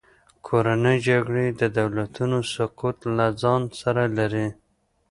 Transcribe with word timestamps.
کورنۍ 0.47 0.97
جګړې 1.09 1.45
د 1.59 1.61
دولتونو 1.79 2.37
سقوط 2.53 2.97
له 3.17 3.25
ځان 3.41 3.61
سره 3.81 4.03
لري. 4.17 4.47